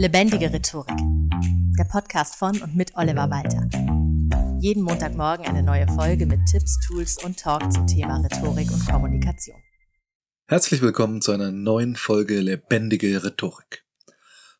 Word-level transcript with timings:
Lebendige 0.00 0.50
Rhetorik. 0.50 0.96
Der 1.78 1.84
Podcast 1.84 2.36
von 2.36 2.58
und 2.62 2.74
mit 2.74 2.96
Oliver 2.96 3.28
Walter. 3.28 3.68
Jeden 4.58 4.82
Montagmorgen 4.82 5.44
eine 5.44 5.62
neue 5.62 5.86
Folge 5.88 6.24
mit 6.24 6.40
Tipps, 6.50 6.78
Tools 6.86 7.22
und 7.22 7.38
Talk 7.38 7.70
zum 7.70 7.86
Thema 7.86 8.16
Rhetorik 8.16 8.72
und 8.72 8.86
Kommunikation. 8.86 9.58
Herzlich 10.46 10.80
willkommen 10.80 11.20
zu 11.20 11.32
einer 11.32 11.50
neuen 11.50 11.96
Folge 11.96 12.40
Lebendige 12.40 13.22
Rhetorik. 13.22 13.84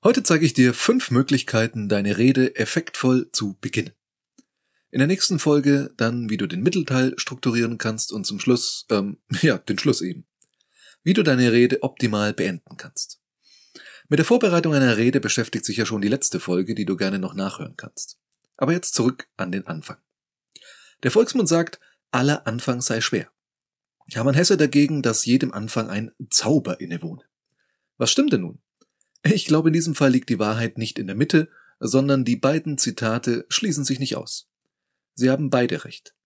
Heute 0.05 0.23
zeige 0.25 0.45
ich 0.45 0.53
dir 0.53 0.75
fünf 0.75 1.11
Möglichkeiten, 1.11 1.89
deine 1.89 2.19
Rede 2.19 2.57
effektvoll 2.57 3.31
zu 3.33 3.57
beginnen. 3.63 3.93
In 4.91 4.99
der 4.99 5.09
nächsten 5.09 5.39
Folge 5.39 5.91
dann, 5.97 6.29
wie 6.29 6.37
du 6.37 6.49
den 6.49 6.63
Mittelteil 6.63 7.15
strukturieren 7.17 7.79
kannst 7.79 8.13
und 8.13 8.27
zum 8.27 8.41
Schluss, 8.41 8.85
ähm, 8.91 9.17
ja, 9.41 9.57
den 9.57 9.79
Schluss 9.79 10.03
eben. 10.03 10.27
Wie 11.03 11.15
du 11.15 11.23
deine 11.23 11.51
Rede 11.51 11.83
optimal 11.83 12.35
beenden 12.35 12.77
kannst. 12.77 13.20
Mit 14.11 14.19
der 14.19 14.27
Vorbereitung 14.27 14.75
einer 14.75 14.97
Rede 14.97 15.21
beschäftigt 15.21 15.65
sich 15.65 15.77
ja 15.77 15.87
schon 15.87 16.01
die 16.01 16.09
letzte 16.09 16.41
Folge, 16.41 16.75
die 16.75 16.85
du 16.85 16.97
gerne 16.97 17.21
noch 17.21 17.33
nachhören 17.35 17.77
kannst. 17.77 18.19
Aber 18.57 18.73
jetzt 18.73 18.95
zurück 18.95 19.29
an 19.37 19.53
den 19.53 19.69
Anfang. 19.69 19.99
Der 21.05 21.13
Volksmund 21.13 21.49
sagt, 21.49 21.79
aller 22.11 22.45
Anfang 22.45 22.81
sei 22.81 23.01
schwer. 23.01 23.31
Hermann 24.11 24.35
Hesse 24.35 24.57
dagegen, 24.57 25.03
dass 25.03 25.27
jedem 25.27 25.53
Anfang 25.53 25.89
ein 25.89 26.11
Zauber 26.29 26.81
innewohne. 26.81 27.23
Was 27.99 28.11
stimmt 28.11 28.33
denn 28.33 28.41
nun? 28.41 28.59
Ich 29.23 29.45
glaube, 29.45 29.69
in 29.69 29.75
diesem 29.75 29.95
Fall 29.95 30.11
liegt 30.11 30.29
die 30.29 30.41
Wahrheit 30.41 30.77
nicht 30.77 30.99
in 30.99 31.07
der 31.07 31.15
Mitte, 31.15 31.49
sondern 31.79 32.25
die 32.25 32.37
beiden 32.37 32.79
Zitate 32.79 33.47
schließen 33.49 33.85
sich 33.85 34.01
nicht 34.01 34.17
aus. 34.17 34.49
Sie 35.15 35.31
haben 35.31 35.51
beide 35.51 35.85
recht. 35.85 36.17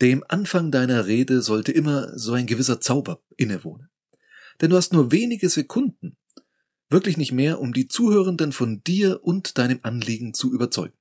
Dem 0.00 0.24
Anfang 0.28 0.70
deiner 0.70 1.04
Rede 1.04 1.42
sollte 1.42 1.72
immer 1.72 2.18
so 2.18 2.32
ein 2.32 2.46
gewisser 2.46 2.80
Zauber 2.80 3.20
innewohnen. 3.36 3.90
Denn 4.62 4.70
du 4.70 4.76
hast 4.76 4.94
nur 4.94 5.12
wenige 5.12 5.50
Sekunden, 5.50 6.16
wirklich 6.90 7.16
nicht 7.16 7.32
mehr, 7.32 7.60
um 7.60 7.72
die 7.72 7.88
Zuhörenden 7.88 8.52
von 8.52 8.82
dir 8.82 9.22
und 9.22 9.58
deinem 9.58 9.80
Anliegen 9.82 10.34
zu 10.34 10.52
überzeugen. 10.52 10.96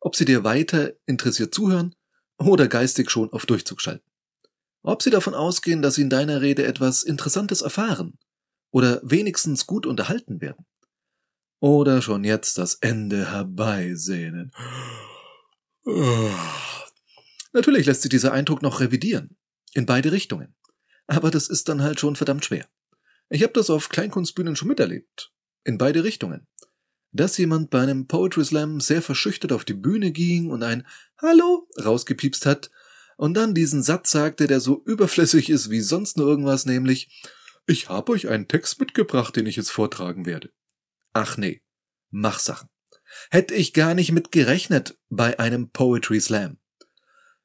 Ob 0.00 0.16
sie 0.16 0.24
dir 0.24 0.44
weiter 0.44 0.92
interessiert 1.06 1.54
zuhören 1.54 1.94
oder 2.38 2.68
geistig 2.68 3.10
schon 3.10 3.32
auf 3.32 3.46
Durchzug 3.46 3.80
schalten. 3.80 4.08
Ob 4.82 5.02
sie 5.02 5.10
davon 5.10 5.34
ausgehen, 5.34 5.82
dass 5.82 5.96
sie 5.96 6.02
in 6.02 6.10
deiner 6.10 6.42
Rede 6.42 6.64
etwas 6.64 7.02
Interessantes 7.02 7.62
erfahren 7.62 8.18
oder 8.70 9.00
wenigstens 9.02 9.66
gut 9.66 9.86
unterhalten 9.86 10.40
werden. 10.40 10.64
Oder 11.58 12.02
schon 12.02 12.22
jetzt 12.22 12.58
das 12.58 12.74
Ende 12.74 13.32
herbeisehnen. 13.32 14.52
Natürlich 17.52 17.86
lässt 17.86 18.02
sich 18.02 18.10
dieser 18.10 18.32
Eindruck 18.32 18.62
noch 18.62 18.80
revidieren. 18.80 19.36
In 19.72 19.86
beide 19.86 20.12
Richtungen. 20.12 20.54
Aber 21.06 21.30
das 21.30 21.48
ist 21.48 21.68
dann 21.68 21.82
halt 21.82 21.98
schon 21.98 22.14
verdammt 22.14 22.44
schwer. 22.44 22.68
Ich 23.28 23.42
habe 23.42 23.52
das 23.52 23.70
auf 23.70 23.88
Kleinkunstbühnen 23.88 24.56
schon 24.56 24.68
miterlebt. 24.68 25.32
In 25.64 25.78
beide 25.78 26.04
Richtungen. 26.04 26.46
Dass 27.12 27.38
jemand 27.38 27.70
bei 27.70 27.80
einem 27.80 28.06
Poetry 28.06 28.44
Slam 28.44 28.80
sehr 28.80 29.02
verschüchtert 29.02 29.52
auf 29.52 29.64
die 29.64 29.74
Bühne 29.74 30.12
ging 30.12 30.50
und 30.50 30.62
ein 30.62 30.86
Hallo 31.20 31.68
rausgepiepst 31.82 32.46
hat 32.46 32.70
und 33.16 33.34
dann 33.34 33.54
diesen 33.54 33.82
Satz 33.82 34.10
sagte, 34.10 34.46
der 34.46 34.60
so 34.60 34.82
überflüssig 34.84 35.50
ist 35.50 35.70
wie 35.70 35.80
sonst 35.80 36.16
nur 36.16 36.28
irgendwas, 36.28 36.66
nämlich 36.66 37.24
Ich 37.66 37.88
habe 37.88 38.12
euch 38.12 38.28
einen 38.28 38.46
Text 38.46 38.78
mitgebracht, 38.78 39.34
den 39.34 39.46
ich 39.46 39.56
jetzt 39.56 39.70
vortragen 39.70 40.24
werde. 40.24 40.52
Ach 41.12 41.36
nee, 41.36 41.62
Machsachen. 42.10 42.68
Hätte 43.30 43.54
ich 43.54 43.72
gar 43.72 43.94
nicht 43.94 44.12
mit 44.12 44.30
gerechnet 44.30 44.98
bei 45.08 45.38
einem 45.40 45.70
Poetry 45.70 46.20
Slam. 46.20 46.58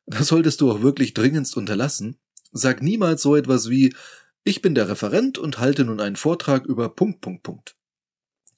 Das 0.06 0.28
solltest 0.28 0.62
du 0.62 0.70
auch 0.70 0.82
wirklich 0.82 1.14
dringendst 1.14 1.58
unterlassen. 1.58 2.20
Sag 2.52 2.82
niemals 2.82 3.22
so 3.22 3.36
etwas 3.36 3.70
wie 3.70 3.96
ich 4.44 4.62
bin 4.62 4.76
der 4.76 4.90
Referent 4.90 5.38
und 5.38 5.60
halte 5.60 5.86
nun 5.86 6.00
einen 6.00 6.16
Vortrag 6.16 6.66
über 6.66 6.90
Punkt, 6.90 7.22
Punkt, 7.22 7.44
Punkt. 7.44 7.76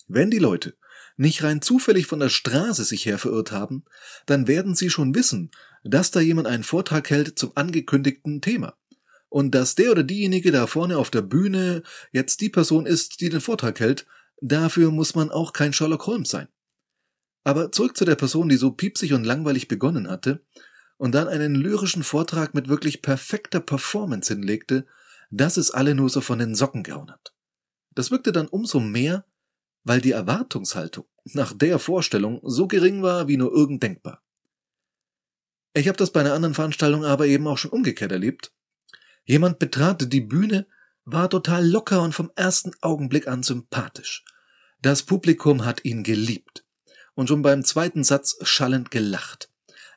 Wenn 0.08 0.32
die 0.32 0.40
Leute 0.40 0.76
nicht 1.18 1.44
rein 1.44 1.62
zufällig 1.62 2.08
von 2.08 2.20
der 2.20 2.30
Straße 2.30 2.84
sich 2.84 3.06
her 3.06 3.20
verirrt 3.20 3.52
haben, 3.52 3.84
dann 4.26 4.48
werden 4.48 4.76
sie 4.76 4.90
schon 4.90 5.14
wissen, 5.14 5.52
dass 5.84 6.12
da 6.12 6.20
jemand 6.20 6.48
einen 6.48 6.64
Vortrag 6.64 7.10
hält 7.10 7.38
zum 7.38 7.52
angekündigten 7.56 8.42
Thema. 8.42 8.76
Und 9.30 9.56
dass 9.56 9.76
der 9.76 9.92
oder 9.92 10.04
diejenige 10.04 10.52
da 10.52 10.68
vorne 10.68 10.98
auf 10.98 11.10
der 11.10 11.22
Bühne 11.22 11.84
jetzt 12.12 12.42
die 12.42 12.50
Person 12.50 12.86
ist, 12.86 13.20
die 13.20 13.30
den 13.30 13.42
Vortrag 13.42 13.80
hält, 13.80 14.06
dafür 14.42 14.92
muss 14.92 15.16
man 15.16 15.32
auch 15.32 15.54
kein 15.54 15.74
Sherlock 15.74 16.06
Holmes 16.08 16.30
sein. 16.30 16.48
Aber 17.44 17.72
zurück 17.72 17.98
zu 17.98 18.06
der 18.06 18.16
Person, 18.16 18.48
die 18.48 18.58
so 18.58 18.72
piepsig 18.72 19.14
und 19.14 19.26
langweilig 19.26 19.68
begonnen 19.68 20.10
hatte 20.10 20.46
und 20.98 21.14
dann 21.14 21.28
einen 21.28 21.56
lyrischen 21.56 22.04
Vortrag 22.04 22.54
mit 22.54 22.70
wirklich 22.70 23.02
perfekter 23.02 23.60
Performance 23.60 24.34
hinlegte, 24.34 24.86
dass 25.34 25.58
es 25.58 25.72
alle 25.72 25.96
nur 25.96 26.10
so 26.10 26.22
von 26.22 26.38
den 26.38 26.54
Socken 26.54 26.84
gehauen 26.84 27.10
hat. 27.10 27.34
Das 27.96 28.12
wirkte 28.12 28.32
dann 28.32 28.48
umso 28.48 28.80
mehr, 28.80 29.26
weil 29.84 30.00
die 30.00 30.12
Erwartungshaltung 30.12 31.06
nach 31.26 31.54
der 31.54 31.80
Vorstellung 31.80 32.40
so 32.44 32.68
gering 32.68 33.02
war 33.02 33.28
wie 33.28 33.38
nur 33.38 33.52
irgend 33.52 33.82
denkbar. 33.82 34.22
Ich 35.74 35.88
habe 35.88 35.98
das 35.98 36.12
bei 36.12 36.20
einer 36.20 36.34
anderen 36.34 36.54
Veranstaltung 36.54 37.04
aber 37.04 37.26
eben 37.26 37.48
auch 37.48 37.58
schon 37.58 37.72
umgekehrt 37.72 38.12
erlebt. 38.12 38.54
Jemand 39.26 39.58
betrat 39.58 40.14
die 40.14 40.22
Bühne, 40.22 40.68
war 41.06 41.30
total 41.30 41.68
locker 41.68 42.02
und 42.02 42.14
vom 42.14 42.32
ersten 42.36 42.72
Augenblick 42.82 43.28
an 43.28 43.44
sympathisch. 43.44 44.24
Das 44.82 45.04
Publikum 45.04 45.66
hat 45.66 45.84
ihn 45.84 46.04
geliebt 46.04 46.64
und 47.16 47.28
schon 47.28 47.42
beim 47.42 47.64
zweiten 47.64 48.04
Satz 48.04 48.38
schallend 48.44 48.92
gelacht. 48.92 49.50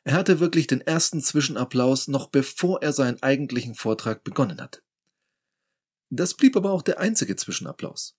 Er 0.03 0.13
hatte 0.13 0.39
wirklich 0.39 0.67
den 0.67 0.81
ersten 0.81 1.21
Zwischenapplaus 1.21 2.07
noch 2.07 2.27
bevor 2.27 2.81
er 2.81 2.91
seinen 2.91 3.21
eigentlichen 3.21 3.75
Vortrag 3.75 4.23
begonnen 4.23 4.59
hatte. 4.59 4.81
Das 6.09 6.33
blieb 6.33 6.55
aber 6.55 6.71
auch 6.71 6.81
der 6.81 6.99
einzige 6.99 7.35
Zwischenapplaus. 7.35 8.15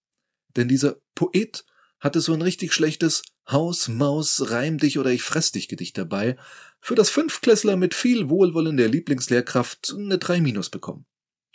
Denn 0.56 0.68
dieser 0.68 0.96
Poet 1.14 1.64
hatte 2.00 2.20
so 2.20 2.32
ein 2.32 2.42
richtig 2.42 2.72
schlechtes 2.72 3.22
Haus, 3.48 3.88
Maus, 3.88 4.50
Reim 4.50 4.78
dich 4.78 4.98
oder 4.98 5.10
ich 5.10 5.22
fress 5.22 5.52
dich 5.52 5.68
Gedicht 5.68 5.96
dabei, 5.96 6.36
für 6.80 6.94
das 6.94 7.10
Fünfklässler 7.10 7.76
mit 7.76 7.94
viel 7.94 8.28
Wohlwollen 8.28 8.76
der 8.76 8.88
Lieblingslehrkraft 8.88 9.94
eine 9.96 10.18
3 10.18 10.40
Minus 10.40 10.70
bekommen. 10.70 11.06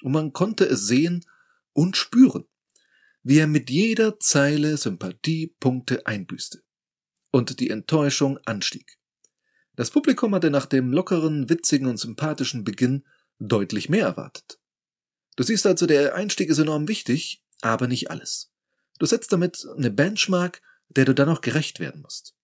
Und 0.01 0.11
man 0.11 0.33
konnte 0.33 0.65
es 0.65 0.87
sehen 0.87 1.25
und 1.71 1.95
spüren, 1.95 2.45
wie 3.21 3.37
er 3.37 3.47
mit 3.47 3.69
jeder 3.69 4.19
Zeile 4.19 4.75
Sympathiepunkte 4.77 6.05
einbüßte. 6.05 6.61
Und 7.31 7.59
die 7.59 7.69
Enttäuschung 7.69 8.37
anstieg. 8.45 8.97
Das 9.75 9.89
Publikum 9.89 10.35
hatte 10.35 10.51
nach 10.51 10.65
dem 10.65 10.91
lockeren, 10.91 11.49
witzigen 11.49 11.87
und 11.87 11.97
sympathischen 11.97 12.63
Beginn 12.63 13.05
deutlich 13.39 13.89
mehr 13.89 14.05
erwartet. 14.05 14.59
Du 15.35 15.43
siehst 15.43 15.65
also, 15.65 15.85
der 15.85 16.15
Einstieg 16.15 16.49
ist 16.49 16.59
enorm 16.59 16.87
wichtig, 16.87 17.43
aber 17.61 17.87
nicht 17.87 18.11
alles. 18.11 18.51
Du 18.99 19.05
setzt 19.05 19.31
damit 19.31 19.65
eine 19.75 19.91
Benchmark, 19.91 20.61
der 20.89 21.05
du 21.05 21.13
dann 21.13 21.29
auch 21.29 21.41
gerecht 21.41 21.79
werden 21.79 22.01
musst. 22.01 22.35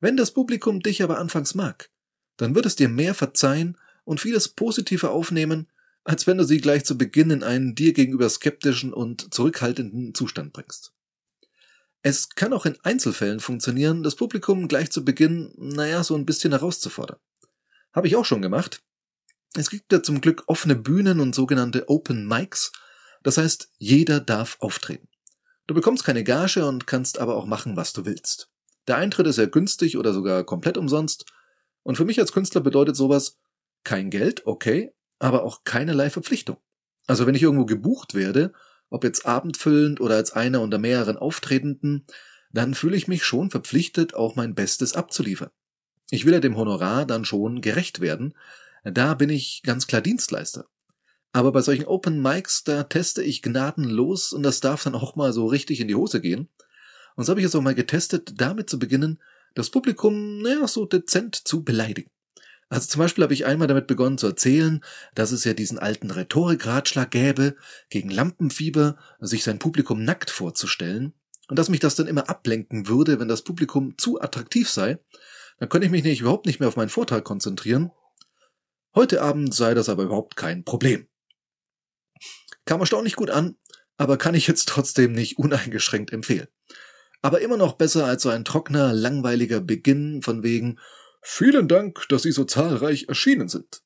Wenn 0.00 0.16
das 0.16 0.32
Publikum 0.32 0.80
dich 0.80 1.02
aber 1.02 1.18
anfangs 1.18 1.54
mag, 1.54 1.90
dann 2.36 2.54
wird 2.54 2.66
es 2.66 2.76
dir 2.76 2.88
mehr 2.88 3.14
verzeihen 3.14 3.78
und 4.04 4.20
vieles 4.20 4.48
positiver 4.48 5.10
aufnehmen, 5.10 5.68
als 6.02 6.26
wenn 6.26 6.36
du 6.36 6.44
sie 6.44 6.60
gleich 6.60 6.84
zu 6.84 6.98
Beginn 6.98 7.30
in 7.30 7.42
einen 7.42 7.74
dir 7.74 7.92
gegenüber 7.92 8.28
skeptischen 8.28 8.92
und 8.92 9.32
zurückhaltenden 9.32 10.14
Zustand 10.14 10.52
bringst. 10.52 10.92
Es 12.02 12.28
kann 12.28 12.52
auch 12.52 12.66
in 12.66 12.78
Einzelfällen 12.82 13.40
funktionieren, 13.40 14.02
das 14.02 14.16
Publikum 14.16 14.68
gleich 14.68 14.90
zu 14.90 15.04
Beginn, 15.06 15.54
naja, 15.56 16.04
so 16.04 16.14
ein 16.14 16.26
bisschen 16.26 16.52
herauszufordern. 16.52 17.16
Habe 17.94 18.08
ich 18.08 18.16
auch 18.16 18.26
schon 18.26 18.42
gemacht, 18.42 18.82
es 19.56 19.70
gibt 19.70 19.92
ja 19.92 20.02
zum 20.02 20.20
Glück 20.20 20.44
offene 20.46 20.76
Bühnen 20.76 21.20
und 21.20 21.34
sogenannte 21.34 21.88
Open 21.88 22.26
Mics. 22.26 22.72
Das 23.22 23.38
heißt, 23.38 23.70
jeder 23.78 24.20
darf 24.20 24.56
auftreten. 24.60 25.08
Du 25.66 25.74
bekommst 25.74 26.04
keine 26.04 26.24
Gage 26.24 26.66
und 26.66 26.86
kannst 26.86 27.18
aber 27.18 27.36
auch 27.36 27.46
machen, 27.46 27.76
was 27.76 27.92
du 27.92 28.04
willst. 28.04 28.50
Der 28.86 28.96
Eintritt 28.96 29.26
ist 29.26 29.38
ja 29.38 29.46
günstig 29.46 29.96
oder 29.96 30.12
sogar 30.12 30.44
komplett 30.44 30.76
umsonst. 30.76 31.24
Und 31.82 31.96
für 31.96 32.04
mich 32.04 32.20
als 32.20 32.32
Künstler 32.32 32.60
bedeutet 32.60 32.96
sowas 32.96 33.38
kein 33.82 34.10
Geld, 34.10 34.46
okay, 34.46 34.92
aber 35.18 35.44
auch 35.44 35.64
keinerlei 35.64 36.10
Verpflichtung. 36.10 36.58
Also 37.06 37.26
wenn 37.26 37.34
ich 37.34 37.42
irgendwo 37.42 37.64
gebucht 37.64 38.14
werde, 38.14 38.52
ob 38.90 39.04
jetzt 39.04 39.26
abendfüllend 39.26 40.00
oder 40.00 40.16
als 40.16 40.32
einer 40.32 40.60
unter 40.60 40.78
mehreren 40.78 41.16
Auftretenden, 41.16 42.06
dann 42.52 42.74
fühle 42.74 42.96
ich 42.96 43.08
mich 43.08 43.24
schon 43.24 43.50
verpflichtet, 43.50 44.14
auch 44.14 44.36
mein 44.36 44.54
Bestes 44.54 44.94
abzuliefern. 44.94 45.50
Ich 46.10 46.24
will 46.24 46.34
ja 46.34 46.40
dem 46.40 46.56
Honorar 46.56 47.06
dann 47.06 47.24
schon 47.24 47.60
gerecht 47.60 48.00
werden, 48.00 48.34
da 48.84 49.14
bin 49.14 49.30
ich 49.30 49.62
ganz 49.64 49.86
klar 49.86 50.02
Dienstleister. 50.02 50.66
Aber 51.32 51.50
bei 51.50 51.62
solchen 51.62 51.86
Open 51.86 52.22
Mics, 52.22 52.62
da 52.62 52.84
teste 52.84 53.22
ich 53.22 53.42
gnadenlos 53.42 54.32
und 54.32 54.42
das 54.44 54.60
darf 54.60 54.84
dann 54.84 54.94
auch 54.94 55.16
mal 55.16 55.32
so 55.32 55.46
richtig 55.46 55.80
in 55.80 55.88
die 55.88 55.96
Hose 55.96 56.20
gehen. 56.20 56.48
Und 57.16 57.24
so 57.24 57.30
habe 57.30 57.40
ich 57.40 57.46
es 57.46 57.54
auch 57.54 57.60
mal 57.60 57.74
getestet, 57.74 58.34
damit 58.40 58.70
zu 58.70 58.78
beginnen, 58.78 59.20
das 59.54 59.70
Publikum, 59.70 60.38
naja, 60.38 60.68
so 60.68 60.84
dezent 60.84 61.34
zu 61.34 61.64
beleidigen. 61.64 62.10
Also 62.68 62.88
zum 62.88 63.00
Beispiel 63.00 63.24
habe 63.24 63.34
ich 63.34 63.46
einmal 63.46 63.68
damit 63.68 63.86
begonnen 63.86 64.18
zu 64.18 64.26
erzählen, 64.26 64.82
dass 65.14 65.32
es 65.32 65.44
ja 65.44 65.54
diesen 65.54 65.78
alten 65.78 66.10
Rhetorikratschlag 66.10 67.10
gäbe, 67.10 67.56
gegen 67.88 68.10
Lampenfieber 68.10 68.96
sich 69.20 69.44
sein 69.44 69.58
Publikum 69.58 70.04
nackt 70.04 70.30
vorzustellen 70.30 71.14
und 71.48 71.58
dass 71.58 71.68
mich 71.68 71.80
das 71.80 71.94
dann 71.94 72.06
immer 72.06 72.28
ablenken 72.28 72.88
würde, 72.88 73.20
wenn 73.20 73.28
das 73.28 73.42
Publikum 73.42 73.96
zu 73.98 74.20
attraktiv 74.20 74.70
sei. 74.70 74.98
Dann 75.58 75.68
könnte 75.68 75.86
ich 75.86 75.92
mich 75.92 76.04
nicht, 76.04 76.20
überhaupt 76.20 76.46
nicht 76.46 76.58
mehr 76.58 76.68
auf 76.68 76.76
meinen 76.76 76.88
Vortrag 76.88 77.24
konzentrieren 77.24 77.90
Heute 78.94 79.22
Abend 79.22 79.52
sei 79.52 79.74
das 79.74 79.88
aber 79.88 80.04
überhaupt 80.04 80.36
kein 80.36 80.64
Problem. 80.64 81.08
Kam 82.64 82.80
erstaunlich 82.80 83.16
gut 83.16 83.28
an, 83.28 83.56
aber 83.96 84.16
kann 84.18 84.34
ich 84.34 84.46
jetzt 84.46 84.68
trotzdem 84.68 85.12
nicht 85.12 85.38
uneingeschränkt 85.38 86.12
empfehlen. 86.12 86.48
aber 87.22 87.40
immer 87.40 87.56
noch 87.56 87.72
besser 87.72 88.04
als 88.04 88.22
so 88.22 88.28
ein 88.28 88.44
trockener, 88.44 88.92
langweiliger 88.92 89.60
Beginn 89.60 90.20
von 90.22 90.42
wegen 90.42 90.78
Vielen 91.22 91.68
Dank, 91.68 92.06
dass 92.10 92.22
Sie 92.22 92.32
so 92.32 92.44
zahlreich 92.44 93.06
erschienen 93.08 93.48
sind. 93.48 93.82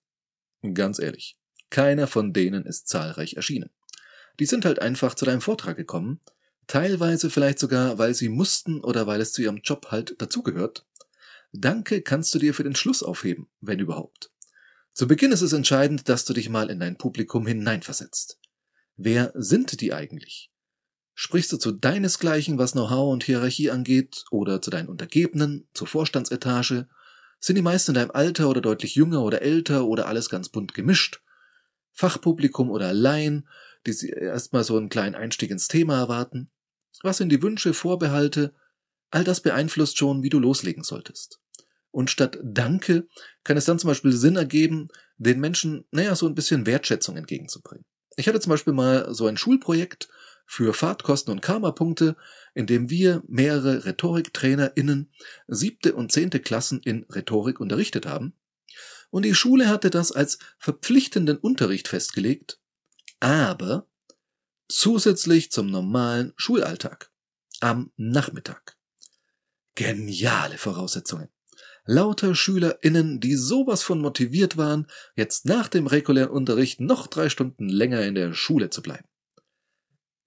Ganz 0.74 0.98
ehrlich, 0.98 1.38
keiner 1.70 2.08
von 2.08 2.32
denen 2.32 2.66
ist 2.66 2.88
zahlreich 2.88 3.34
erschienen. 3.34 3.70
Die 4.40 4.46
sind 4.46 4.64
halt 4.64 4.80
einfach 4.80 5.14
zu 5.14 5.24
deinem 5.24 5.40
Vortrag 5.40 5.76
gekommen, 5.76 6.20
teilweise 6.66 7.30
vielleicht 7.30 7.60
sogar, 7.60 7.96
weil 7.96 8.12
sie 8.12 8.28
mussten 8.28 8.80
oder 8.82 9.06
weil 9.06 9.20
es 9.20 9.32
zu 9.32 9.42
ihrem 9.42 9.58
Job 9.58 9.86
halt 9.92 10.20
dazugehört. 10.20 10.84
Danke 11.52 12.02
kannst 12.02 12.34
du 12.34 12.40
dir 12.40 12.54
für 12.54 12.64
den 12.64 12.74
Schluss 12.74 13.04
aufheben, 13.04 13.48
wenn 13.60 13.78
überhaupt. 13.78 14.32
Zu 14.98 15.06
Beginn 15.06 15.30
ist 15.30 15.42
es 15.42 15.52
entscheidend, 15.52 16.08
dass 16.08 16.24
du 16.24 16.32
dich 16.32 16.48
mal 16.48 16.70
in 16.70 16.80
dein 16.80 16.98
Publikum 16.98 17.46
hineinversetzt. 17.46 18.40
Wer 18.96 19.30
sind 19.36 19.80
die 19.80 19.94
eigentlich? 19.94 20.50
Sprichst 21.14 21.52
du 21.52 21.56
zu 21.56 21.70
deinesgleichen, 21.70 22.58
was 22.58 22.72
Know-how 22.72 23.12
und 23.12 23.22
Hierarchie 23.22 23.70
angeht, 23.70 24.24
oder 24.32 24.60
zu 24.60 24.70
deinen 24.70 24.88
Untergebenen, 24.88 25.68
zur 25.72 25.86
Vorstandsetage? 25.86 26.88
Sind 27.38 27.54
die 27.54 27.62
meisten 27.62 27.92
in 27.92 27.94
deinem 27.94 28.10
Alter 28.10 28.48
oder 28.48 28.60
deutlich 28.60 28.96
jünger 28.96 29.22
oder 29.22 29.40
älter 29.40 29.84
oder 29.84 30.08
alles 30.08 30.30
ganz 30.30 30.48
bunt 30.48 30.74
gemischt? 30.74 31.22
Fachpublikum 31.92 32.68
oder 32.68 32.92
Laien, 32.92 33.48
die 33.86 34.08
erstmal 34.08 34.64
so 34.64 34.76
einen 34.76 34.88
kleinen 34.88 35.14
Einstieg 35.14 35.52
ins 35.52 35.68
Thema 35.68 35.96
erwarten? 35.96 36.50
Was 37.04 37.18
sind 37.18 37.28
die 37.28 37.40
Wünsche, 37.40 37.72
Vorbehalte? 37.72 38.52
All 39.10 39.22
das 39.22 39.42
beeinflusst 39.42 39.96
schon, 39.96 40.24
wie 40.24 40.28
du 40.28 40.40
loslegen 40.40 40.82
solltest. 40.82 41.40
Und 41.90 42.10
statt 42.10 42.38
Danke 42.42 43.08
kann 43.44 43.56
es 43.56 43.64
dann 43.64 43.78
zum 43.78 43.88
Beispiel 43.88 44.12
Sinn 44.12 44.36
ergeben, 44.36 44.88
den 45.16 45.40
Menschen, 45.40 45.86
naja, 45.90 46.14
so 46.14 46.26
ein 46.26 46.34
bisschen 46.34 46.66
Wertschätzung 46.66 47.16
entgegenzubringen. 47.16 47.84
Ich 48.16 48.28
hatte 48.28 48.40
zum 48.40 48.50
Beispiel 48.50 48.72
mal 48.72 49.14
so 49.14 49.26
ein 49.26 49.36
Schulprojekt, 49.36 50.08
für 50.50 50.72
Fahrtkosten 50.72 51.30
und 51.30 51.42
Karma-Punkte, 51.42 52.16
indem 52.54 52.88
wir 52.88 53.22
mehrere 53.28 53.84
RhetoriktrainerInnen 53.84 55.12
siebte 55.46 55.94
und 55.94 56.10
zehnte 56.10 56.40
Klassen 56.40 56.80
in 56.80 57.04
Rhetorik 57.10 57.60
unterrichtet 57.60 58.06
haben. 58.06 58.32
Und 59.10 59.26
die 59.26 59.34
Schule 59.34 59.68
hatte 59.68 59.90
das 59.90 60.10
als 60.10 60.38
verpflichtenden 60.58 61.36
Unterricht 61.36 61.86
festgelegt, 61.86 62.60
aber 63.20 63.86
zusätzlich 64.68 65.52
zum 65.52 65.66
normalen 65.66 66.32
Schulalltag. 66.36 67.12
Am 67.60 67.92
Nachmittag. 67.96 68.78
Geniale 69.74 70.56
Voraussetzungen. 70.56 71.28
Lauter 71.90 72.34
SchülerInnen, 72.34 73.18
die 73.18 73.34
sowas 73.34 73.82
von 73.82 73.98
motiviert 74.02 74.58
waren, 74.58 74.86
jetzt 75.16 75.46
nach 75.46 75.68
dem 75.68 75.86
regulären 75.86 76.30
Unterricht 76.30 76.80
noch 76.80 77.06
drei 77.06 77.30
Stunden 77.30 77.70
länger 77.70 78.02
in 78.02 78.14
der 78.14 78.34
Schule 78.34 78.68
zu 78.68 78.82
bleiben. 78.82 79.08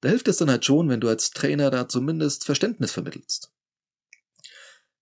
Da 0.01 0.09
hilft 0.09 0.27
es 0.27 0.37
dann 0.37 0.49
halt 0.49 0.65
schon, 0.65 0.89
wenn 0.89 1.01
du 1.01 1.07
als 1.07 1.29
Trainer 1.29 1.69
da 1.69 1.87
zumindest 1.87 2.45
Verständnis 2.45 2.91
vermittelst. 2.91 3.51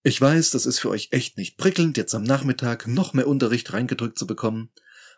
Ich 0.02 0.20
weiß, 0.20 0.50
das 0.50 0.66
ist 0.66 0.80
für 0.80 0.90
euch 0.90 1.08
echt 1.12 1.38
nicht 1.38 1.56
prickelnd, 1.56 1.96
jetzt 1.96 2.14
am 2.14 2.24
Nachmittag 2.24 2.86
noch 2.86 3.14
mehr 3.14 3.26
Unterricht 3.26 3.72
reingedrückt 3.72 4.18
zu 4.18 4.26
bekommen. 4.26 4.70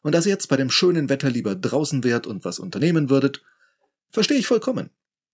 Und 0.04 0.12
dass 0.12 0.26
ihr 0.26 0.32
jetzt 0.32 0.48
bei 0.48 0.56
dem 0.56 0.70
schönen 0.70 1.08
Wetter 1.08 1.28
lieber 1.28 1.56
draußen 1.56 2.04
wärt 2.04 2.28
und 2.28 2.44
was 2.44 2.60
unternehmen 2.60 3.10
würdet, 3.10 3.42
verstehe 4.10 4.38
ich 4.38 4.46
vollkommen. 4.46 4.90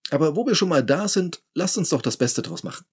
Aber 0.09 0.35
wo 0.35 0.47
wir 0.47 0.55
schon 0.55 0.69
mal 0.69 0.83
da 0.83 1.07
sind, 1.07 1.43
lasst 1.53 1.77
uns 1.77 1.89
doch 1.89 2.01
das 2.01 2.17
Beste 2.17 2.41
draus 2.41 2.63
machen. 2.63 2.85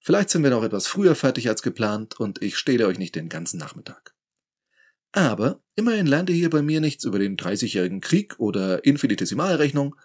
Vielleicht 0.00 0.30
sind 0.30 0.42
wir 0.42 0.50
noch 0.50 0.64
etwas 0.64 0.86
früher 0.86 1.14
fertig 1.14 1.48
als 1.48 1.62
geplant 1.62 2.18
und 2.18 2.42
ich 2.42 2.56
stehle 2.56 2.86
euch 2.86 2.98
nicht 2.98 3.14
den 3.14 3.28
ganzen 3.28 3.58
Nachmittag. 3.58 4.14
Aber 5.12 5.62
immerhin 5.74 6.06
lernt 6.06 6.30
ihr 6.30 6.36
hier 6.36 6.50
bei 6.50 6.62
mir 6.62 6.80
nichts 6.80 7.04
über 7.04 7.18
den 7.18 7.36
30-jährigen 7.36 8.00
Krieg 8.00 8.38
oder 8.38 8.84
Infinitesimalrechnung, 8.84 9.96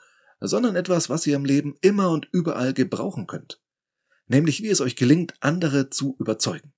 sondern 0.42 0.75
etwas, 0.75 1.09
was 1.09 1.25
ihr 1.25 1.36
im 1.36 1.45
Leben 1.45 1.77
immer 1.81 2.09
und 2.09 2.27
überall 2.31 2.74
gebrauchen 2.74 3.25
könnt. 3.25 3.62
Nämlich 4.27 4.62
wie 4.62 4.69
es 4.69 4.81
euch 4.81 4.95
gelingt, 4.95 5.33
andere 5.39 5.89
zu 5.89 6.15
überzeugen. 6.19 6.74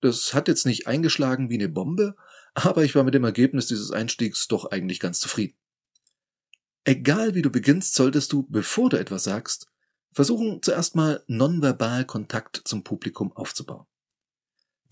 Das 0.00 0.34
hat 0.34 0.48
jetzt 0.48 0.66
nicht 0.66 0.86
eingeschlagen 0.86 1.48
wie 1.48 1.54
eine 1.54 1.68
Bombe, 1.68 2.16
aber 2.54 2.84
ich 2.84 2.94
war 2.94 3.04
mit 3.04 3.14
dem 3.14 3.24
Ergebnis 3.24 3.66
dieses 3.66 3.90
Einstiegs 3.90 4.48
doch 4.48 4.66
eigentlich 4.66 5.00
ganz 5.00 5.20
zufrieden. 5.20 5.56
Egal 6.84 7.34
wie 7.34 7.42
du 7.42 7.50
beginnst, 7.50 7.94
solltest 7.94 8.32
du, 8.32 8.46
bevor 8.48 8.90
du 8.90 8.98
etwas 8.98 9.24
sagst, 9.24 9.69
versuchen 10.12 10.62
zuerst 10.62 10.96
mal 10.96 11.22
nonverbal 11.26 12.04
Kontakt 12.04 12.62
zum 12.64 12.82
Publikum 12.82 13.32
aufzubauen. 13.36 13.86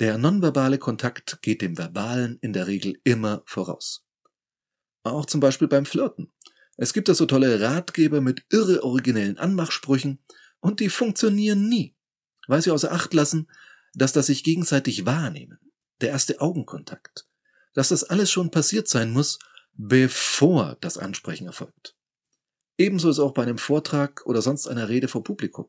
Der 0.00 0.16
nonverbale 0.16 0.78
Kontakt 0.78 1.42
geht 1.42 1.60
dem 1.60 1.76
verbalen 1.76 2.38
in 2.40 2.52
der 2.52 2.68
Regel 2.68 3.00
immer 3.02 3.42
voraus. 3.46 4.04
Auch 5.02 5.26
zum 5.26 5.40
Beispiel 5.40 5.68
beim 5.68 5.86
Flirten. 5.86 6.32
Es 6.76 6.92
gibt 6.92 7.08
da 7.08 7.14
so 7.14 7.26
tolle 7.26 7.60
Ratgeber 7.60 8.20
mit 8.20 8.44
irre 8.50 8.84
originellen 8.84 9.38
Anmachsprüchen 9.38 10.20
und 10.60 10.78
die 10.78 10.90
funktionieren 10.90 11.68
nie, 11.68 11.96
weil 12.46 12.62
sie 12.62 12.70
außer 12.70 12.92
Acht 12.92 13.12
lassen, 13.14 13.50
dass 13.94 14.12
das 14.12 14.26
sich 14.26 14.44
gegenseitig 14.44 15.04
wahrnehmen, 15.04 15.58
der 16.00 16.10
erste 16.10 16.40
Augenkontakt, 16.40 17.26
dass 17.74 17.88
das 17.88 18.04
alles 18.04 18.30
schon 18.30 18.52
passiert 18.52 18.86
sein 18.86 19.10
muss, 19.10 19.40
bevor 19.74 20.76
das 20.80 20.98
Ansprechen 20.98 21.46
erfolgt. 21.46 21.97
Ebenso 22.78 23.10
ist 23.10 23.19
auch 23.19 23.34
bei 23.34 23.42
einem 23.42 23.58
Vortrag 23.58 24.25
oder 24.25 24.40
sonst 24.40 24.69
einer 24.69 24.88
Rede 24.88 25.08
vor 25.08 25.25
Publikum. 25.25 25.66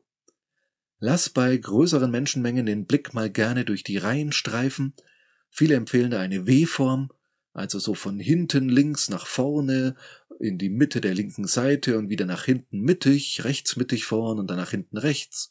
Lass 1.00 1.28
bei 1.28 1.56
größeren 1.56 2.10
Menschenmengen 2.10 2.66
den 2.66 2.86
Blick 2.86 3.14
mal 3.14 3.30
gerne 3.30 3.64
durch 3.64 3.82
die 3.82 3.98
Reihen 3.98 4.30
streifen. 4.32 4.94
Viele 5.50 5.74
empfehlen 5.74 6.12
da 6.12 6.20
eine 6.20 6.46
W-Form, 6.46 7.10
also 7.52 7.80
so 7.80 7.94
von 7.94 8.20
hinten 8.20 8.68
links 8.68 9.08
nach 9.08 9.26
vorne 9.26 9.96
in 10.38 10.56
die 10.56 10.70
Mitte 10.70 11.00
der 11.00 11.14
linken 11.14 11.46
Seite 11.46 11.98
und 11.98 12.10
wieder 12.10 12.26
nach 12.26 12.44
hinten 12.44 12.80
mittig, 12.80 13.42
rechts 13.44 13.76
mittig 13.76 14.04
vorn 14.04 14.38
und 14.38 14.48
dann 14.48 14.56
nach 14.56 14.70
hinten 14.70 14.96
rechts. 14.96 15.50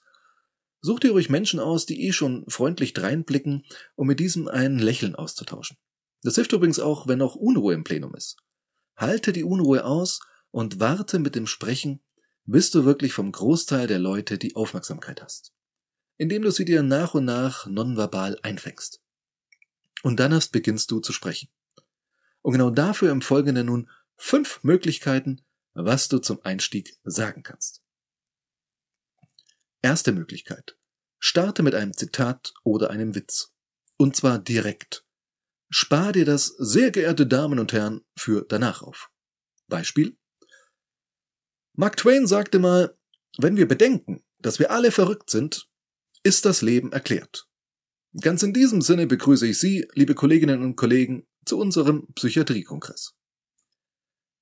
Such 0.82 1.02
dir 1.02 1.12
ruhig 1.12 1.30
Menschen 1.30 1.60
aus, 1.60 1.86
die 1.86 2.08
eh 2.08 2.14
schon 2.14 2.46
freundlich 2.48 2.94
dreinblicken, 2.94 3.66
um 3.96 4.08
mit 4.08 4.22
diesem 4.22 4.48
ein 4.48 4.80
Lächeln 4.80 5.16
auszutauschen. 5.16 5.78
Das 6.24 6.36
hilft 6.36 6.54
übrigens 6.54 6.80
auch, 6.80 7.08
wenn 7.08 7.20
noch 7.20 7.36
Unruhe 7.36 7.74
im 7.74 7.84
Plenum 7.84 8.16
ist. 8.16 8.38
Halte 8.96 9.34
die 9.34 9.44
Unruhe 9.44 9.84
aus 9.84 10.22
und 10.52 10.80
warte 10.80 11.20
mit 11.20 11.36
dem 11.36 11.48
Sprechen, 11.48 12.02
bis 12.46 12.72
du 12.72 12.86
wirklich 12.86 13.14
vom 13.14 13.32
Großteil 13.32 13.88
der 13.88 14.00
Leute 14.00 14.38
die 14.38 14.56
Aufmerksamkeit 14.56 15.22
hast. 15.22 15.54
Indem 16.18 16.42
du 16.42 16.52
sie 16.52 16.66
dir 16.66 16.84
nach 16.84 17.14
und 17.14 17.26
nach 17.26 17.68
nonverbal 17.68 18.40
einfängst. 18.42 19.02
Und 20.04 20.20
dann 20.20 20.32
erst 20.32 20.52
beginnst 20.52 20.92
du 20.92 21.00
zu 21.00 21.14
sprechen. 21.14 21.50
Und 22.42 22.54
genau 22.54 22.70
dafür 22.70 23.12
im 23.12 23.22
Folgenden 23.22 23.68
nun 23.68 23.90
fünf 24.18 24.64
Möglichkeiten, 24.64 25.42
was 25.74 26.08
du 26.08 26.20
zum 26.20 26.44
Einstieg 26.44 26.98
sagen 27.04 27.44
kannst. 27.44 27.84
Erste 29.82 30.12
Möglichkeit. 30.12 30.78
Starte 31.20 31.64
mit 31.64 31.76
einem 31.76 31.94
Zitat 31.94 32.54
oder 32.64 32.90
einem 32.90 33.16
Witz. 33.16 33.54
Und 33.98 34.16
zwar 34.16 34.40
direkt. 34.40 35.06
Spar 35.70 36.14
dir 36.14 36.26
das, 36.26 36.48
sehr 36.58 36.92
geehrte 36.92 37.28
Damen 37.28 37.60
und 37.60 37.74
Herren, 37.74 38.02
für 38.16 38.46
danach 38.48 38.82
auf. 38.82 39.12
Beispiel. 39.68 40.19
Mark 41.80 41.96
Twain 41.96 42.28
sagte 42.28 42.60
mal, 42.60 42.94
wenn 43.38 43.56
wir 43.56 43.66
bedenken, 43.66 44.22
dass 44.40 44.60
wir 44.60 44.70
alle 44.70 44.92
verrückt 44.92 45.30
sind, 45.30 45.70
ist 46.24 46.44
das 46.44 46.62
Leben 46.62 46.92
erklärt. 46.92 47.48
Ganz 48.20 48.44
in 48.44 48.52
diesem 48.52 48.82
Sinne 48.82 49.08
begrüße 49.08 49.48
ich 49.48 49.60
Sie, 49.60 49.88
liebe 49.94 50.14
Kolleginnen 50.14 50.62
und 50.62 50.76
Kollegen, 50.76 51.26
zu 51.46 51.58
unserem 51.58 52.08
Psychiatriekongress. 52.16 53.16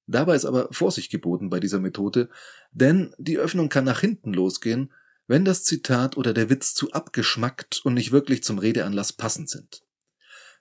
Dabei 0.07 0.35
ist 0.35 0.45
aber 0.45 0.69
Vorsicht 0.71 1.11
geboten 1.11 1.51
bei 1.51 1.59
dieser 1.59 1.79
Methode, 1.79 2.31
denn 2.71 3.13
die 3.19 3.37
Öffnung 3.37 3.69
kann 3.69 3.85
nach 3.85 3.99
hinten 3.99 4.33
losgehen, 4.33 4.91
wenn 5.27 5.45
das 5.45 5.63
Zitat 5.63 6.17
oder 6.17 6.33
der 6.33 6.49
Witz 6.49 6.73
zu 6.73 6.91
abgeschmackt 6.91 7.81
und 7.85 7.93
nicht 7.93 8.11
wirklich 8.11 8.43
zum 8.43 8.57
Redeanlass 8.57 9.13
passend 9.13 9.47
sind. 9.47 9.83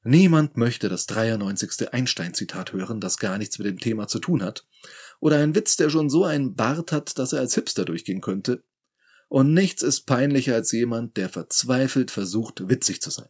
Niemand 0.06 0.56
möchte 0.56 0.88
das 0.88 1.06
93. 1.06 1.92
Einstein-Zitat 1.92 2.72
hören, 2.72 3.00
das 3.00 3.18
gar 3.18 3.38
nichts 3.38 3.58
mit 3.58 3.66
dem 3.66 3.80
Thema 3.80 4.06
zu 4.06 4.20
tun 4.20 4.40
hat, 4.40 4.64
oder 5.18 5.38
ein 5.38 5.56
Witz, 5.56 5.74
der 5.74 5.90
schon 5.90 6.08
so 6.08 6.24
einen 6.24 6.54
Bart 6.54 6.92
hat, 6.92 7.18
dass 7.18 7.32
er 7.32 7.40
als 7.40 7.56
Hipster 7.56 7.84
durchgehen 7.84 8.20
könnte. 8.20 8.62
Und 9.26 9.52
nichts 9.52 9.82
ist 9.82 10.02
peinlicher 10.02 10.54
als 10.54 10.70
jemand, 10.70 11.16
der 11.16 11.28
verzweifelt 11.28 12.12
versucht, 12.12 12.68
witzig 12.68 13.02
zu 13.02 13.10
sein. 13.10 13.28